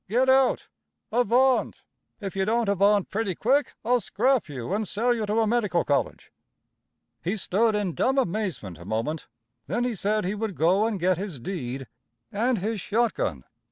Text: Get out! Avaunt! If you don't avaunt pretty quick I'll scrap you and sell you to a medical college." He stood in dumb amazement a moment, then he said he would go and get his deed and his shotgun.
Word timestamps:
Get 0.09 0.29
out! 0.31 0.67
Avaunt! 1.11 1.83
If 2.21 2.35
you 2.35 2.43
don't 2.43 2.67
avaunt 2.67 3.11
pretty 3.11 3.35
quick 3.35 3.73
I'll 3.85 3.99
scrap 4.01 4.49
you 4.49 4.73
and 4.73 4.87
sell 4.87 5.13
you 5.13 5.27
to 5.27 5.41
a 5.41 5.45
medical 5.45 5.83
college." 5.85 6.31
He 7.23 7.37
stood 7.37 7.75
in 7.75 7.93
dumb 7.93 8.17
amazement 8.17 8.79
a 8.79 8.85
moment, 8.85 9.27
then 9.67 9.83
he 9.83 9.93
said 9.93 10.25
he 10.25 10.33
would 10.33 10.55
go 10.55 10.87
and 10.87 10.99
get 10.99 11.19
his 11.19 11.39
deed 11.39 11.85
and 12.31 12.57
his 12.57 12.81
shotgun. 12.81 13.43